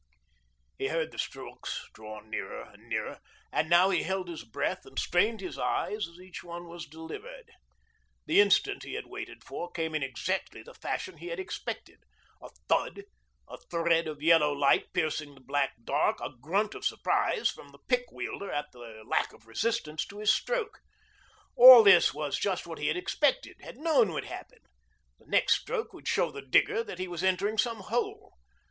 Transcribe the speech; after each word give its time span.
He 0.79 0.87
heard 0.87 1.11
the 1.11 1.19
strokes 1.19 1.87
draw 1.93 2.21
nearer 2.21 2.63
and 2.73 2.89
nearer, 2.89 3.19
and 3.51 3.69
now 3.69 3.91
he 3.91 4.01
held 4.01 4.29
his 4.29 4.43
breath 4.43 4.83
and 4.83 4.97
strained 4.97 5.41
his 5.41 5.59
eyes 5.59 6.07
as 6.07 6.19
each 6.19 6.43
one 6.43 6.67
was 6.67 6.87
delivered. 6.87 7.51
The 8.25 8.41
instant 8.41 8.81
he 8.81 8.95
had 8.95 9.05
waited 9.05 9.43
for 9.43 9.69
came 9.69 9.93
in 9.93 10.01
exactly 10.01 10.63
the 10.63 10.73
fashion 10.73 11.17
he 11.17 11.27
had 11.27 11.39
expected 11.39 11.99
a 12.41 12.49
thud, 12.67 13.03
a 13.47 13.59
thread 13.69 14.07
of 14.07 14.23
yellow 14.23 14.51
light 14.51 14.91
piercing 14.91 15.35
the 15.35 15.39
black 15.39 15.73
dark, 15.83 16.19
a 16.19 16.31
grunt 16.31 16.73
of 16.73 16.83
surprise 16.83 17.51
from 17.51 17.69
the 17.69 17.77
pick 17.87 18.11
wielder 18.11 18.51
at 18.51 18.71
the 18.71 19.03
lack 19.05 19.33
of 19.33 19.45
resistance 19.45 20.03
to 20.07 20.17
his 20.17 20.33
stroke. 20.33 20.79
All 21.55 21.83
this 21.83 22.11
was 22.11 22.39
just 22.39 22.65
what 22.65 22.79
he 22.79 22.87
had 22.87 22.97
expected, 22.97 23.61
had 23.61 23.77
known 23.77 24.13
would 24.13 24.25
happen. 24.25 24.63
The 25.19 25.27
next 25.27 25.57
stroke 25.57 25.93
would 25.93 26.07
show 26.07 26.31
the 26.31 26.41
digger 26.41 26.83
that 26.83 26.97
he 26.97 27.07
was 27.07 27.23
entering 27.23 27.59
some 27.59 27.81
hole. 27.81 28.33